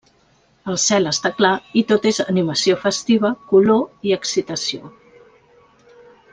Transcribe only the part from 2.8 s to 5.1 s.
festiva, color i excitació.